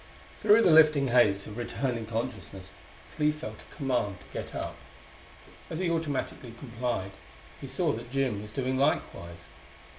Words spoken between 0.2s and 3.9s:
Through the lifting haze of returning consciousness Clee felt a